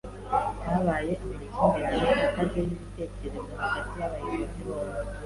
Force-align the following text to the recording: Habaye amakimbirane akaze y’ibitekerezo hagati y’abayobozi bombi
Habaye 0.69 1.13
amakimbirane 1.23 2.23
akaze 2.29 2.59
y’ibitekerezo 2.67 3.51
hagati 3.61 3.93
y’abayobozi 3.99 4.59
bombi 4.67 5.01